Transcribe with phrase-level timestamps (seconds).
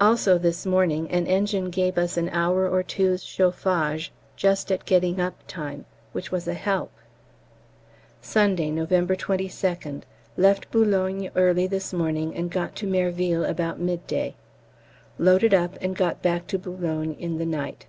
[0.00, 5.20] Also, this morning an engine gave us an hour or two's chauffage just at getting
[5.20, 6.90] up time, which was a help.
[8.22, 10.04] Sunday, November 22nd.
[10.38, 11.28] Left B.
[11.36, 14.34] early this morning and got to Merville about midday.
[15.18, 16.70] Loaded up and got back to B.
[17.22, 17.84] in the night.